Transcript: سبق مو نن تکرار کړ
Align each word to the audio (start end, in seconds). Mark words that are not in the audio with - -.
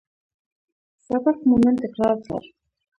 سبق 1.05 1.37
مو 1.47 1.55
نن 1.63 1.75
تکرار 1.83 2.15
کړ 2.25 2.41